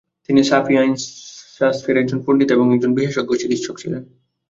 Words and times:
তিনি 0.29 0.41
শাফিঈ 0.43 0.75
আইনশাস্ত্রের 0.77 1.99
একজন 1.99 2.19
পন্ডিত 2.25 2.49
এবং 2.51 2.67
একজন 2.75 2.91
বিশেষজ্ঞ 2.95 3.31
চিকিৎসক 3.41 3.75
ছিলেন। 3.77 4.01